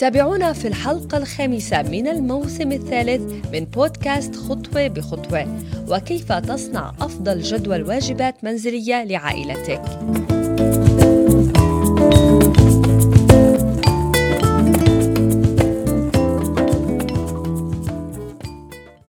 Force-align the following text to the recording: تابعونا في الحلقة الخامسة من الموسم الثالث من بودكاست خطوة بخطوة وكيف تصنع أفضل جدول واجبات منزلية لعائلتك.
تابعونا 0.00 0.52
في 0.52 0.68
الحلقة 0.68 1.18
الخامسة 1.18 1.82
من 1.82 2.08
الموسم 2.08 2.72
الثالث 2.72 3.46
من 3.52 3.64
بودكاست 3.64 4.36
خطوة 4.36 4.88
بخطوة 4.88 5.60
وكيف 5.88 6.32
تصنع 6.32 6.92
أفضل 7.00 7.40
جدول 7.40 7.82
واجبات 7.82 8.44
منزلية 8.44 9.04
لعائلتك. 9.04 9.82